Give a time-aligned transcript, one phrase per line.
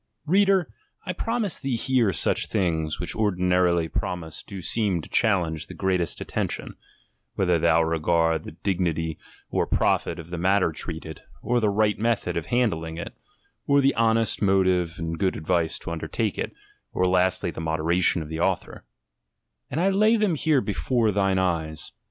[0.25, 0.73] Reader,
[1.05, 6.19] I promise thee here such things, which ordinarily promised do seem to challenge the greatest
[6.19, 6.75] attention,
[7.35, 9.17] (whether thou regard the dig nity
[9.51, 13.13] or profit of the matter treated, or the right method of handling it,
[13.67, 16.51] or the honest motive and good advice to undertake it,
[16.93, 18.83] or lastly the modera tion of the author,)
[19.69, 21.91] and I lay them here before thine eyes.